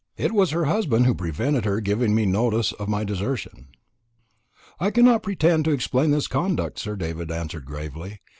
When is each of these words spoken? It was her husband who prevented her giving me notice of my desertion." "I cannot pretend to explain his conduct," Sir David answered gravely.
It 0.17 0.31
was 0.31 0.49
her 0.49 0.65
husband 0.65 1.05
who 1.05 1.13
prevented 1.13 1.63
her 1.65 1.79
giving 1.79 2.15
me 2.15 2.25
notice 2.25 2.71
of 2.71 2.89
my 2.89 3.03
desertion." 3.03 3.67
"I 4.79 4.89
cannot 4.89 5.21
pretend 5.21 5.63
to 5.65 5.71
explain 5.73 6.11
his 6.11 6.27
conduct," 6.27 6.79
Sir 6.79 6.95
David 6.95 7.29
answered 7.29 7.65
gravely. 7.65 8.17